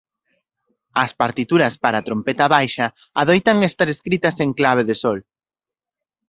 As 1.03 1.11
partituras 1.21 1.73
para 1.83 2.05
trompeta 2.07 2.45
baixa 2.55 2.85
adoitan 3.21 3.57
estar 3.69 3.87
escritas 3.95 4.35
en 4.45 4.49
clave 4.59 4.83
de 4.89 4.95
sol. 5.03 5.17